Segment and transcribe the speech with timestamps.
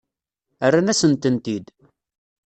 [0.69, 1.65] Rran-asen-tent-id.